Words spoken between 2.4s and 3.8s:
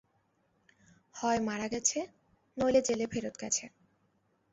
নইলে জেলে ফেরত গেছে।